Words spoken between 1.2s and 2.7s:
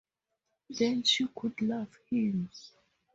could love him.